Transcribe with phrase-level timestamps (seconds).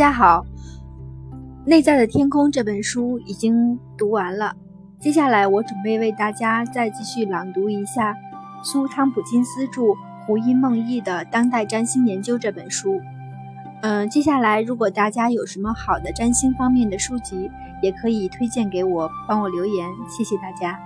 [0.00, 0.46] 大家好，
[1.66, 4.56] 内在的天空这本书已经读完了，
[4.98, 8.16] 接下来我准备为大家再继续朗读一下
[8.64, 9.82] 苏汤普金斯著
[10.24, 12.98] 《胡因梦忆的当代占星研究》这本书。
[13.82, 17.50] 嗯，接下来如果大家有什么好的占星方面的书籍，
[17.82, 20.80] 也可以推荐给我，帮我留言，谢谢大家。